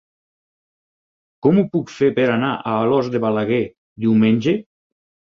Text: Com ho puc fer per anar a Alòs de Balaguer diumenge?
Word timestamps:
Com 1.47 1.59
ho 1.61 1.65
puc 1.75 1.91
fer 1.95 2.09
per 2.15 2.25
anar 2.35 2.49
a 2.55 2.73
Alòs 2.85 3.11
de 3.17 3.21
Balaguer 3.25 3.59
diumenge? 4.07 4.55